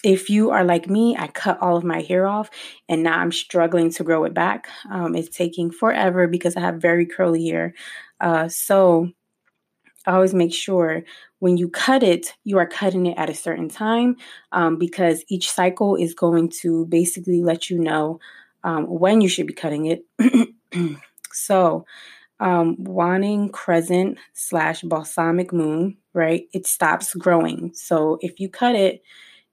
if 0.04 0.28
you 0.28 0.50
are 0.50 0.64
like 0.64 0.88
me, 0.88 1.16
I 1.16 1.28
cut 1.28 1.58
all 1.60 1.76
of 1.76 1.84
my 1.84 2.02
hair 2.02 2.26
off 2.26 2.50
and 2.88 3.02
now 3.02 3.18
I'm 3.18 3.32
struggling 3.32 3.90
to 3.92 4.04
grow 4.04 4.24
it 4.24 4.34
back. 4.34 4.68
Um, 4.90 5.14
it's 5.14 5.34
taking 5.34 5.70
forever 5.70 6.28
because 6.28 6.56
I 6.56 6.60
have 6.60 6.76
very 6.76 7.06
curly 7.06 7.48
hair. 7.48 7.74
Uh, 8.20 8.48
so 8.48 9.08
I 10.06 10.12
always 10.12 10.34
make 10.34 10.52
sure 10.52 11.02
when 11.38 11.56
you 11.56 11.68
cut 11.68 12.02
it, 12.02 12.34
you 12.44 12.58
are 12.58 12.66
cutting 12.66 13.06
it 13.06 13.16
at 13.16 13.30
a 13.30 13.34
certain 13.34 13.68
time 13.68 14.16
um, 14.52 14.78
because 14.78 15.24
each 15.28 15.50
cycle 15.50 15.96
is 15.96 16.14
going 16.14 16.50
to 16.60 16.86
basically 16.86 17.42
let 17.42 17.70
you 17.70 17.78
know 17.78 18.20
um, 18.62 18.84
when 18.84 19.20
you 19.20 19.28
should 19.28 19.46
be 19.46 19.54
cutting 19.54 19.86
it. 19.86 20.04
so, 21.32 21.86
um, 22.40 22.76
waning 22.78 23.48
crescent 23.48 24.18
slash 24.34 24.82
balsamic 24.82 25.52
moon, 25.52 25.96
right? 26.12 26.44
It 26.52 26.66
stops 26.66 27.14
growing. 27.14 27.72
So 27.74 28.18
if 28.20 28.40
you 28.40 28.48
cut 28.48 28.74
it, 28.74 29.02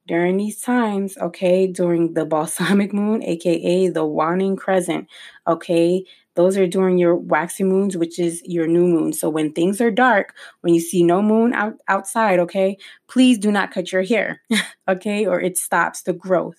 during 0.06 0.36
these 0.36 0.60
times, 0.60 1.16
okay, 1.18 1.66
during 1.66 2.14
the 2.14 2.24
balsamic 2.24 2.92
moon, 3.00 3.22
aka 3.22 3.88
the 3.88 4.04
waning 4.04 4.56
crescent, 4.56 5.08
okay, 5.46 6.04
those 6.34 6.56
are 6.56 6.66
during 6.66 6.98
your 6.98 7.14
waxy 7.14 7.62
moons, 7.64 7.96
which 7.96 8.18
is 8.18 8.42
your 8.44 8.66
new 8.66 8.86
moon. 8.86 9.12
So 9.12 9.28
when 9.28 9.52
things 9.52 9.80
are 9.80 9.90
dark, 9.90 10.34
when 10.62 10.74
you 10.74 10.80
see 10.80 11.02
no 11.02 11.20
moon 11.20 11.52
out, 11.52 11.74
outside, 11.88 12.38
okay, 12.40 12.78
please 13.08 13.38
do 13.38 13.52
not 13.52 13.70
cut 13.70 13.92
your 13.92 14.02
hair, 14.02 14.40
okay, 14.88 15.26
or 15.26 15.40
it 15.40 15.58
stops 15.58 16.02
the 16.02 16.14
growth. 16.14 16.56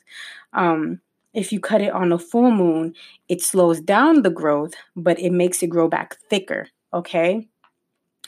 Um, 0.53 1.01
if 1.33 1.51
you 1.51 1.59
cut 1.59 1.81
it 1.81 1.91
on 1.91 2.11
a 2.11 2.19
full 2.19 2.51
moon, 2.51 2.93
it 3.27 3.41
slows 3.41 3.81
down 3.81 4.21
the 4.21 4.29
growth, 4.29 4.73
but 4.95 5.19
it 5.19 5.31
makes 5.31 5.63
it 5.63 5.67
grow 5.67 5.87
back 5.87 6.17
thicker. 6.29 6.67
Okay. 6.93 7.47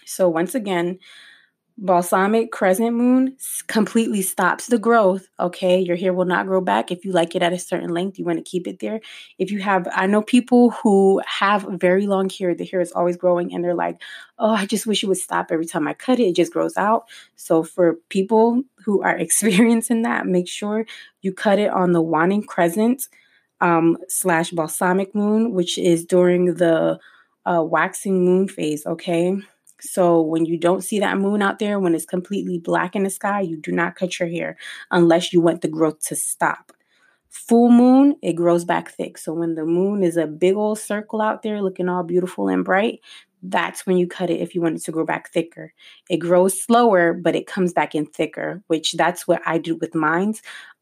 So, 0.05 0.27
once 0.29 0.55
again, 0.55 0.99
balsamic 1.77 2.51
crescent 2.51 2.95
moon 2.95 3.35
completely 3.67 4.21
stops 4.21 4.67
the 4.67 4.77
growth 4.77 5.27
okay? 5.39 5.79
Your 5.79 5.97
hair 5.97 6.13
will 6.13 6.25
not 6.25 6.45
grow 6.47 6.61
back 6.61 6.91
if 6.91 7.03
you 7.03 7.11
like 7.11 7.35
it 7.35 7.43
at 7.43 7.53
a 7.53 7.59
certain 7.59 7.89
length 7.89 8.17
you 8.17 8.25
want 8.25 8.37
to 8.37 8.49
keep 8.49 8.67
it 8.67 8.79
there. 8.79 9.01
If 9.39 9.51
you 9.51 9.59
have 9.59 9.87
i 9.93 10.05
know 10.07 10.21
people 10.21 10.71
who 10.71 11.21
have 11.25 11.65
very 11.69 12.07
long 12.07 12.29
hair 12.29 12.55
the 12.55 12.65
hair 12.65 12.81
is 12.81 12.91
always 12.91 13.17
growing 13.17 13.53
and 13.53 13.63
they're 13.63 13.73
like 13.73 14.01
oh 14.39 14.53
i 14.53 14.65
just 14.65 14.87
wish 14.87 15.03
it 15.03 15.07
would 15.07 15.17
stop 15.17 15.47
every 15.51 15.65
time 15.65 15.87
i 15.87 15.93
cut 15.93 16.19
it 16.19 16.25
it 16.25 16.35
just 16.35 16.53
grows 16.53 16.77
out. 16.77 17.05
So 17.35 17.63
for 17.63 17.95
people 18.09 18.63
who 18.83 19.01
are 19.01 19.17
experiencing 19.25 20.03
that 20.03 20.27
make 20.27 20.47
sure 20.47 20.85
you 21.21 21.33
cut 21.33 21.59
it 21.59 21.69
on 21.69 21.91
the 21.91 22.01
waning 22.01 22.43
crescent 22.43 23.07
um, 23.61 23.97
slash 24.09 24.51
balsamic 24.51 25.15
moon 25.15 25.53
which 25.53 25.77
is 25.77 26.05
during 26.05 26.55
the 26.55 26.99
uh, 27.45 27.63
waxing 27.63 28.25
moon 28.25 28.47
phase 28.47 28.85
okay 28.85 29.37
so 29.85 30.21
when 30.21 30.45
you 30.45 30.57
don't 30.57 30.83
see 30.83 30.99
that 30.99 31.17
moon 31.17 31.41
out 31.41 31.59
there, 31.59 31.79
when 31.79 31.95
it's 31.95 32.05
completely 32.05 32.59
black 32.59 32.95
in 32.95 33.03
the 33.03 33.09
sky, 33.09 33.41
you 33.41 33.57
do 33.57 33.71
not 33.71 33.95
cut 33.95 34.19
your 34.19 34.29
hair 34.29 34.57
unless 34.91 35.31
you 35.31 35.41
want 35.41 35.61
the 35.61 35.67
growth 35.67 35.99
to 36.07 36.15
stop. 36.15 36.71
Full 37.29 37.69
moon, 37.69 38.15
it 38.21 38.33
grows 38.33 38.63
back 38.63 38.91
thick. 38.91 39.17
So 39.17 39.33
when 39.33 39.55
the 39.55 39.65
moon 39.65 40.03
is 40.03 40.17
a 40.17 40.25
big 40.25 40.55
old 40.55 40.79
circle 40.79 41.21
out 41.21 41.43
there 41.43 41.61
looking 41.61 41.89
all 41.89 42.03
beautiful 42.03 42.47
and 42.47 42.63
bright, 42.63 43.01
that's 43.49 43.85
when 43.85 43.97
you 43.97 44.07
cut 44.07 44.29
it 44.29 44.41
if 44.41 44.55
you 44.55 44.61
want 44.61 44.77
it 44.77 44.83
to 44.83 44.91
grow 44.91 45.05
back 45.05 45.31
thicker. 45.31 45.73
It 46.09 46.17
grows 46.17 46.59
slower, 46.59 47.13
but 47.13 47.35
it 47.35 47.47
comes 47.47 47.73
back 47.73 47.93
in 47.93 48.05
thicker, 48.05 48.63
which 48.67 48.93
that's 48.93 49.27
what 49.27 49.41
I 49.45 49.57
do 49.57 49.75
with 49.75 49.93
mine. 49.93 50.35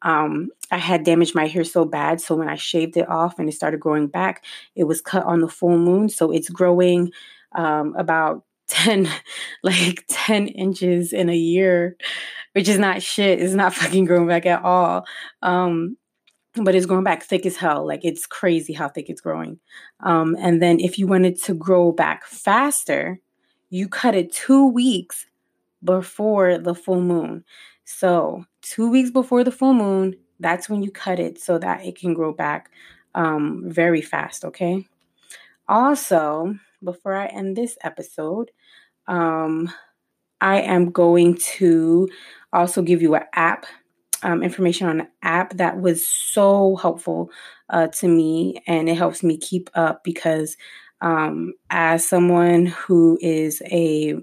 Um, 0.04 0.50
I 0.72 0.78
had 0.78 1.04
damaged 1.04 1.36
my 1.36 1.48
hair 1.48 1.64
so 1.64 1.86
bad. 1.86 2.22
So 2.22 2.36
when 2.36 2.50
I 2.50 2.56
shaved 2.56 2.98
it 2.98 3.10
off 3.10 3.40
and 3.40 3.50
it 3.50 3.54
started 3.54 3.80
growing 3.80 4.08
back, 4.08 4.46
it 4.76 4.86
was 4.86 5.02
cut 5.02 5.26
on 5.26 5.42
the 5.42 5.50
full 5.50 5.78
moon. 5.78 6.10
So 6.10 6.32
it's 6.32 6.50
growing 6.50 7.12
um, 7.54 7.96
about 7.98 8.44
10 8.68 9.10
like 9.64 10.06
10 10.10 10.48
inches 10.48 11.14
in 11.14 11.30
a 11.30 11.36
year 11.36 11.96
which 12.54 12.68
is 12.68 12.80
not 12.80 13.02
shit 13.02 13.40
it's 13.40 13.54
not 13.54 13.74
fucking 13.74 14.06
growing 14.06 14.28
back 14.28 14.46
at 14.46 14.64
all 14.64 15.06
um 15.42 15.98
but 16.56 16.76
it's 16.76 16.86
growing 16.86 17.04
back 17.04 17.24
thick 17.24 17.46
as 17.46 17.56
hell 17.58 17.86
like 17.86 18.04
it's 18.04 18.28
crazy 18.28 18.74
how 18.74 18.88
thick 18.88 19.10
it's 19.10 19.22
growing 19.22 19.60
um 20.02 20.36
and 20.40 20.62
then 20.62 20.80
if 20.80 21.00
you 21.00 21.08
wanted 21.08 21.42
to 21.42 21.54
grow 21.54 21.92
back 21.92 22.26
faster 22.26 23.20
you 23.70 23.88
cut 23.88 24.16
it 24.16 24.32
2 24.32 24.68
weeks 24.68 25.26
before 25.84 26.58
the 26.58 26.76
full 26.76 27.02
moon 27.02 27.44
so 27.86 28.46
2 28.62 28.90
weeks 28.90 29.12
before 29.12 29.44
the 29.44 29.52
full 29.52 29.74
moon 29.74 30.16
that's 30.40 30.70
when 30.70 30.84
you 30.84 30.92
cut 30.92 31.20
it 31.20 31.40
so 31.40 31.58
that 31.58 31.84
it 31.86 31.98
can 31.98 32.14
grow 32.14 32.34
back 32.34 32.70
um 33.16 33.64
very 33.66 34.02
fast 34.02 34.46
okay? 34.46 34.86
Also 35.68 36.56
before 36.84 37.16
I 37.16 37.28
end 37.28 37.56
this 37.56 37.78
episode, 37.84 38.52
um, 39.08 39.72
I 40.42 40.62
am 40.62 40.92
going 40.92 41.36
to 41.58 42.10
also 42.52 42.82
give 42.82 43.02
you 43.02 43.16
an 43.16 43.24
app, 43.34 43.66
um, 44.24 44.44
information 44.44 44.88
on 44.88 45.02
an 45.02 45.08
app 45.22 45.54
that 45.58 45.80
was 45.80 46.08
so 46.08 46.76
helpful 46.76 47.32
uh, 47.70 47.88
to 47.88 48.08
me, 48.08 48.62
and 48.68 48.90
it 48.90 48.98
helps 48.98 49.24
me 49.24 49.38
keep 49.38 49.70
up 49.74 50.04
because 50.04 50.58
um, 51.02 51.54
as 51.70 52.08
someone 52.08 52.66
who 52.66 53.18
is 53.22 53.62
a 53.66 54.16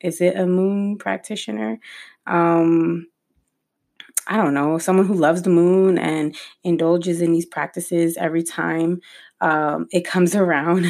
is 0.00 0.20
it 0.20 0.36
a 0.36 0.46
moon 0.46 0.96
practitioner? 0.96 1.78
Um, 2.26 3.06
I 4.26 4.36
don't 4.36 4.54
know, 4.54 4.78
someone 4.78 5.06
who 5.06 5.14
loves 5.14 5.42
the 5.42 5.50
moon 5.50 5.98
and 5.98 6.36
indulges 6.62 7.20
in 7.20 7.32
these 7.32 7.46
practices 7.46 8.16
every 8.16 8.42
time 8.42 9.00
um, 9.40 9.88
it 9.90 10.04
comes 10.04 10.34
around. 10.36 10.86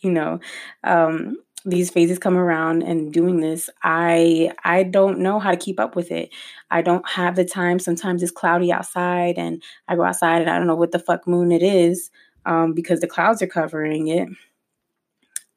You 0.00 0.10
know 0.10 0.40
um, 0.84 1.36
these 1.64 1.90
phases 1.90 2.18
come 2.18 2.36
around 2.36 2.82
and 2.82 3.12
doing 3.12 3.40
this 3.40 3.68
i 3.82 4.50
i 4.64 4.82
don't 4.82 5.18
know 5.18 5.38
how 5.38 5.50
to 5.50 5.56
keep 5.56 5.78
up 5.78 5.94
with 5.94 6.10
it. 6.10 6.30
I 6.70 6.82
don't 6.82 7.06
have 7.08 7.34
the 7.36 7.44
time. 7.44 7.78
Sometimes 7.78 8.22
it's 8.22 8.32
cloudy 8.32 8.72
outside 8.72 9.36
and 9.38 9.62
i 9.88 9.96
go 9.96 10.04
outside 10.04 10.40
and 10.40 10.50
i 10.50 10.56
don't 10.56 10.66
know 10.66 10.76
what 10.76 10.92
the 10.92 10.98
fuck 10.98 11.26
moon 11.26 11.52
it 11.52 11.62
is 11.62 12.10
um, 12.46 12.72
because 12.72 13.00
the 13.00 13.06
clouds 13.06 13.42
are 13.42 13.46
covering 13.46 14.08
it. 14.08 14.28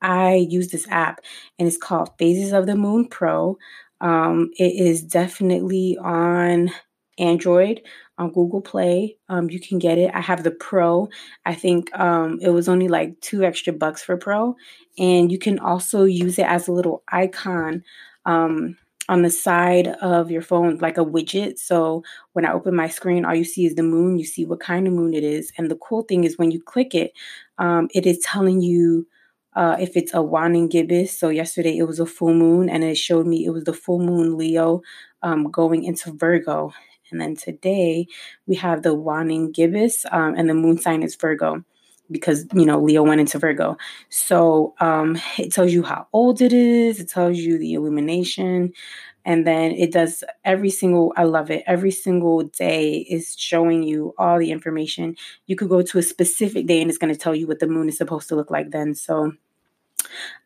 I 0.02 0.36
use 0.50 0.68
this 0.70 0.88
app 0.90 1.22
and 1.58 1.68
it's 1.68 1.78
called 1.78 2.10
phases 2.20 2.52
of 2.52 2.66
the 2.66 2.76
moon 2.76 3.08
pro. 3.08 3.58
Um, 4.02 4.52
it 4.58 4.74
is 4.76 5.02
definitely 5.02 5.98
on 6.02 6.72
android 7.20 7.82
on 8.17 8.32
Google 8.32 8.62
Play. 8.62 9.17
Um, 9.29 9.50
you 9.50 9.60
can 9.60 9.79
get 9.79 9.98
it. 9.98 10.12
I 10.13 10.22
have 10.22 10.43
the 10.43 10.51
Pro. 10.51 11.10
I 11.46 11.53
think 11.55 11.93
um, 11.98 12.39
it 12.41 12.50
was 12.50 12.70
only 12.70 12.88
like 12.88 13.20
two 13.22 13.43
extra 13.43 13.74
bucks 13.74 14.03
for 14.03 14.17
Pro. 14.17 14.55
And 14.98 15.32
you 15.32 15.39
can 15.39 15.60
also 15.60 16.03
use 16.03 16.38
it 16.38 16.46
as 16.46 16.67
a 16.67 16.72
little 16.72 17.03
icon 17.08 17.84
um, 18.25 18.77
on 19.10 19.24
the 19.24 19.29
side 19.29 19.88
of 19.88 20.29
your 20.29 20.41
phone, 20.41 20.77
like 20.77 20.98
a 20.98 21.05
widget. 21.05 21.58
So 21.58 22.03
when 22.34 22.46
I 22.46 22.53
open 22.53 22.75
my 22.75 22.88
screen, 22.88 23.25
all 23.25 23.36
you 23.36 23.43
see 23.43 23.65
is 23.65 23.75
the 23.75 23.84
moon. 23.84 24.17
You 24.20 24.25
see 24.25 24.46
what 24.46 24.60
kind 24.60 24.88
of 24.88 24.93
moon 24.93 25.13
it 25.13 25.24
is. 25.24 25.51
And 25.58 25.70
the 25.70 25.75
cool 25.75 26.03
thing 26.03 26.24
is 26.24 26.38
when 26.38 26.51
you 26.51 26.62
click 26.62 26.93
it, 26.93 27.13
um, 27.58 27.89
it 27.93 28.05
is 28.05 28.20
telling 28.20 28.62
you. 28.62 29.08
Uh, 29.55 29.77
if 29.79 29.96
it's 29.96 30.15
a 30.15 30.20
waning 30.20 30.67
gibbous, 30.67 31.15
so 31.20 31.29
yesterday 31.29 31.77
it 31.77 31.84
was 31.84 32.00
a 32.00 32.08
full 32.08 32.34
moon, 32.34 32.67
and 32.70 32.84
it 32.84 32.98
showed 32.98 33.27
me 33.27 33.46
it 33.46 33.51
was 33.51 33.65
the 33.65 33.72
full 33.72 34.00
moon 34.00 34.36
Leo 34.36 34.82
um, 35.22 35.51
going 35.51 35.84
into 35.84 36.12
Virgo, 36.12 36.74
and 37.13 37.22
then 37.22 37.36
today 37.36 38.08
we 38.48 38.55
have 38.58 38.84
the 38.84 38.93
waning 38.93 39.51
gibbous, 39.51 40.05
um, 40.12 40.36
and 40.36 40.50
the 40.50 40.53
moon 40.53 40.77
sign 40.77 41.03
is 41.03 41.15
Virgo 41.15 41.63
because 42.12 42.46
you 42.53 42.65
know 42.65 42.79
Leo 42.82 43.03
went 43.03 43.22
into 43.22 43.39
Virgo. 43.39 43.77
So 44.10 44.74
um, 44.79 45.20
it 45.38 45.53
tells 45.53 45.72
you 45.72 45.84
how 45.84 46.08
old 46.13 46.41
it 46.41 46.53
is. 46.53 47.00
It 47.00 47.10
tells 47.10 47.38
you 47.38 47.58
the 47.58 47.74
illumination, 47.74 48.74
and 49.25 49.48
then 49.48 49.72
it 49.72 49.91
does 49.91 50.24
every 50.43 50.70
single. 50.70 51.13
I 51.15 51.24
love 51.24 51.51
it. 51.51 51.63
Every 51.67 51.91
single 51.91 52.43
day 52.43 52.98
is 53.10 53.36
showing 53.38 53.84
you 53.84 54.13
all 54.17 54.39
the 54.39 54.51
information. 54.51 55.15
You 55.48 55.55
could 55.55 55.70
go 55.70 55.82
to 55.82 56.00
a 56.00 56.03
specific 56.03 56.65
day, 56.67 56.82
and 56.82 56.89
it's 56.89 56.98
going 56.98 57.13
to 57.13 57.20
tell 57.20 57.36
you 57.36 57.48
what 57.48 57.60
the 57.60 57.67
moon 57.67 57.89
is 57.89 57.98
supposed 57.98 58.27
to 58.29 58.36
look 58.36 58.51
like 58.51 58.72
then. 58.72 58.96
So 58.96 59.34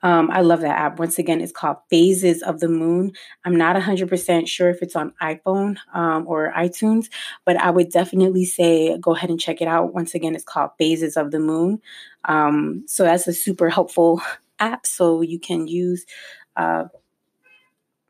um, 0.04 0.30
I 0.32 0.42
love 0.42 0.62
that 0.62 0.78
app. 0.78 1.00
Once 1.00 1.20
again, 1.20 1.42
it's 1.42 1.52
called 1.52 1.78
Phases 1.90 2.42
of 2.42 2.60
the 2.60 2.68
Moon. 2.68 3.14
I'm 3.46 3.56
not 3.56 3.76
100% 3.76 4.48
sure 4.48 4.70
if 4.70 4.82
it's 4.82 4.96
on 4.96 5.14
iPhone 5.22 5.78
um, 5.94 6.28
or 6.28 6.54
iTunes, 6.56 7.08
but 7.46 7.58
I 7.58 7.70
would 7.70 7.90
definitely 7.90 8.46
say 8.46 8.98
go 9.00 9.16
ahead 9.16 9.30
and 9.30 9.40
check 9.40 9.62
it 9.62 9.68
out. 9.68 9.94
Once 9.94 10.16
again, 10.16 10.36
it's 10.36 10.44
called 10.44 10.72
Phases 10.78 11.18
of 11.18 11.32
the 11.32 11.40
Moon. 11.40 11.82
Um, 12.26 12.84
so 12.88 13.04
that's 13.04 13.28
a 13.28 13.34
super 13.34 13.70
helpful 13.70 14.22
app. 14.60 14.86
So 14.86 15.22
you 15.22 15.40
can 15.40 15.68
use. 15.68 16.06
Uh, 16.56 16.86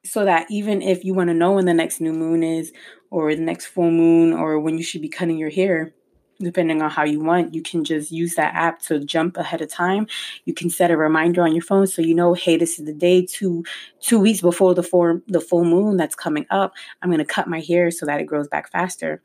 so 0.06 0.24
that 0.24 0.48
even 0.50 0.82
if 0.82 1.04
you 1.04 1.14
want 1.14 1.30
to 1.30 1.34
know 1.34 1.54
when 1.54 1.66
the 1.66 1.74
next 1.74 2.00
new 2.00 2.14
moon 2.14 2.42
is, 2.42 2.72
or 3.10 3.34
the 3.36 3.42
next 3.42 3.66
full 3.66 3.92
moon, 3.92 4.34
or 4.34 4.60
when 4.60 4.78
you 4.78 4.84
should 4.84 5.02
be 5.02 5.10
cutting 5.10 5.38
your 5.38 5.50
hair, 5.50 5.94
depending 6.40 6.82
on 6.82 6.90
how 6.90 7.04
you 7.04 7.20
want 7.20 7.54
you 7.54 7.62
can 7.62 7.84
just 7.84 8.12
use 8.12 8.36
that 8.36 8.54
app 8.54 8.82
to 8.82 9.00
jump 9.00 9.38
ahead 9.38 9.62
of 9.62 9.70
time. 9.70 10.08
You 10.46 10.54
can 10.54 10.70
set 10.70 10.92
a 10.92 10.98
reminder 10.98 11.42
on 11.42 11.54
your 11.54 11.64
phone 11.64 11.88
so 11.88 12.02
you 12.02 12.14
know 12.14 12.34
hey 12.34 12.58
this 12.58 12.80
is 12.80 12.86
the 12.86 12.94
day 12.94 13.26
two 13.26 13.64
two 14.00 14.20
weeks 14.20 14.42
before 14.42 14.74
the 14.74 14.84
full 14.84 15.20
the 15.28 15.42
full 15.42 15.66
moon 15.66 15.98
that's 15.98 16.16
coming 16.16 16.46
up 16.50 16.74
i'm 17.02 17.12
to 17.12 17.26
cut 17.26 17.48
my 17.48 17.60
hair 17.62 17.90
so 17.92 18.06
that 18.06 18.22
it 18.22 18.26
grows 18.26 18.48
back 18.48 18.72
faster. 18.72 19.22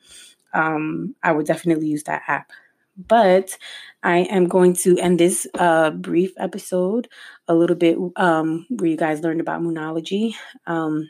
Um, 0.55 1.15
i 1.23 1.33
would 1.33 1.47
definitely 1.47 1.89
use 1.89 2.05
that 2.05 2.23
app. 2.27 2.51
But 2.97 3.57
I 4.03 4.19
am 4.19 4.49
going 4.49 4.75
to 4.77 4.99
end 4.99 5.19
this 5.19 5.47
uh, 5.55 5.91
brief 5.91 6.33
episode 6.37 7.09
a 7.49 7.55
little 7.55 7.77
bit 7.77 7.97
um, 8.17 8.67
where 8.69 8.91
you 8.91 8.97
guys 8.97 9.21
learned 9.23 9.41
about 9.41 9.63
moonology. 9.63 10.35
Um, 10.67 11.09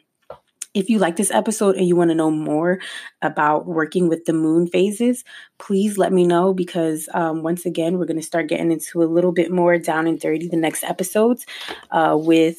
if 0.75 0.89
you 0.89 0.99
like 0.99 1.17
this 1.17 1.31
episode 1.31 1.77
and 1.77 1.87
you 1.87 1.97
want 1.97 2.11
to 2.11 2.15
know 2.15 2.31
more 2.31 2.81
about 3.21 3.67
working 3.67 4.09
with 4.09 4.25
the 4.25 4.33
moon 4.33 4.67
phases, 4.67 5.25
please 5.59 5.99
let 5.99 6.13
me 6.13 6.27
know 6.27 6.55
because 6.55 7.09
um, 7.13 7.43
once 7.43 7.67
again, 7.67 7.99
we're 7.99 8.07
going 8.07 8.21
to 8.21 8.27
start 8.27 8.49
getting 8.49 8.73
into 8.73 9.03
a 9.03 9.05
little 9.05 9.33
bit 9.33 9.51
more 9.51 9.77
down 9.79 10.07
and 10.07 10.19
dirty 10.19 10.49
the 10.49 10.57
next 10.57 10.85
episodes 10.85 11.45
uh, 11.91 12.17
with 12.19 12.59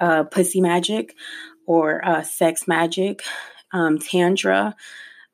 uh, 0.00 0.24
pussy 0.24 0.60
magic 0.60 1.14
or 1.66 2.04
uh, 2.06 2.22
sex 2.22 2.66
magic, 2.66 3.22
um, 3.72 3.98
tantra, 3.98 4.74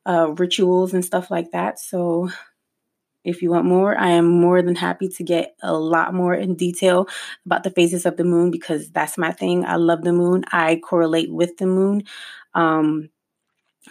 uh, 0.05 0.31
rituals, 0.31 0.93
and 0.93 1.03
stuff 1.03 1.31
like 1.31 1.51
that. 1.51 1.79
So 1.79 2.29
if 3.23 3.41
you 3.41 3.49
want 3.49 3.65
more, 3.65 3.97
I 3.97 4.09
am 4.09 4.27
more 4.27 4.61
than 4.61 4.75
happy 4.75 5.07
to 5.09 5.23
get 5.23 5.55
a 5.61 5.73
lot 5.73 6.13
more 6.13 6.33
in 6.33 6.55
detail 6.55 7.07
about 7.45 7.63
the 7.63 7.71
phases 7.71 8.05
of 8.05 8.17
the 8.17 8.23
moon 8.23 8.51
because 8.51 8.89
that's 8.91 9.17
my 9.17 9.31
thing. 9.31 9.65
I 9.65 9.75
love 9.77 10.03
the 10.03 10.13
moon. 10.13 10.43
I 10.51 10.81
correlate 10.83 11.31
with 11.31 11.57
the 11.57 11.65
moon. 11.65 12.03
Um, 12.53 13.09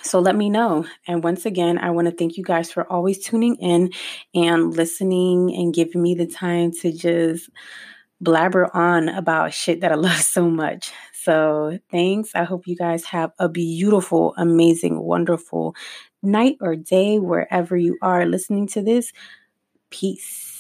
so 0.03 0.21
let 0.21 0.37
me 0.37 0.49
know. 0.51 0.87
And 1.07 1.23
once 1.23 1.45
again, 1.47 1.79
I 1.79 1.91
want 1.91 2.09
to 2.09 2.15
thank 2.15 2.37
you 2.37 2.45
guys 2.45 2.73
for 2.73 2.91
always 2.91 3.19
tuning 3.19 3.57
in 3.57 3.91
and 4.35 4.75
listening 4.75 5.55
and 5.55 5.75
giving 5.75 6.03
me 6.03 6.15
the 6.15 6.27
time 6.27 6.73
to 6.81 6.93
just 6.93 7.51
blabber 8.21 8.75
on 8.75 9.09
about 9.09 9.53
shit 9.53 9.81
that 9.81 9.93
I 9.93 9.95
love 9.97 10.21
so 10.21 10.49
much. 10.49 10.93
So 11.13 11.79
thanks. 11.91 12.31
I 12.35 12.45
hope 12.45 12.67
you 12.67 12.77
guys 12.77 13.05
have 13.07 13.33
a 13.39 13.49
beautiful, 13.49 14.35
amazing, 14.37 14.99
wonderful 15.01 15.75
night 16.23 16.57
or 16.61 16.77
day, 16.77 17.19
wherever 17.19 17.77
you 17.77 17.99
are 18.03 18.27
listening 18.27 18.67
to 18.69 18.83
this. 18.83 19.13
Peace. 19.91 20.52